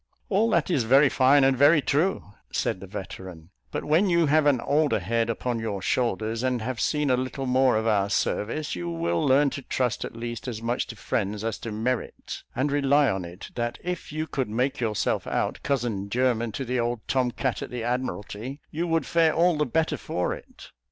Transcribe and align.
"All 0.29 0.49
that 0.49 0.71
is 0.71 0.81
very 0.83 1.09
fine, 1.09 1.43
and 1.43 1.55
very 1.55 1.79
true," 1.79 2.33
said 2.51 2.79
the 2.79 2.87
veteran; 2.87 3.51
"but 3.69 3.83
when 3.85 4.09
you 4.09 4.25
have 4.25 4.47
an 4.47 4.59
older 4.59 4.97
head 4.97 5.29
upon 5.29 5.59
your 5.59 5.79
shoulders, 5.79 6.41
and 6.41 6.59
have 6.59 6.81
seen 6.81 7.11
a 7.11 7.15
little 7.15 7.45
more 7.45 7.77
of 7.77 7.85
our 7.85 8.09
service, 8.09 8.73
you 8.75 8.89
will 8.89 9.23
learn 9.23 9.51
to 9.51 9.61
trust 9.61 10.03
at 10.03 10.15
least 10.15 10.47
as 10.47 10.59
much 10.59 10.87
to 10.87 10.95
friends 10.95 11.43
as 11.43 11.59
to 11.59 11.71
merit; 11.71 12.41
and 12.55 12.71
rely 12.71 13.11
on 13.11 13.23
it, 13.23 13.51
that 13.53 13.77
if 13.83 14.11
you 14.11 14.25
could 14.25 14.49
make 14.49 14.79
yourself 14.79 15.27
out 15.27 15.59
cousin 15.61 16.09
german 16.09 16.51
to 16.53 16.65
the 16.65 16.79
old 16.79 17.01
tom 17.07 17.29
cat 17.29 17.61
at 17.61 17.69
the 17.69 17.83
Admiralty, 17.83 18.59
you 18.71 18.87
would 18.87 19.05
fare 19.05 19.35
all 19.35 19.55
the 19.55 19.67
better 19.67 19.97
for 19.97 20.33
it. 20.33 20.71